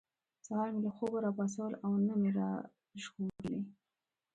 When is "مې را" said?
2.21-2.49